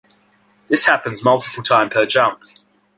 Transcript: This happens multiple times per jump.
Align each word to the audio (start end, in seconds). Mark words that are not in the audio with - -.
This 0.67 0.87
happens 0.87 1.23
multiple 1.23 1.61
times 1.61 1.93
per 1.93 2.07
jump. 2.07 2.41